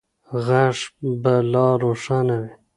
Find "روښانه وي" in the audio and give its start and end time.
1.83-2.51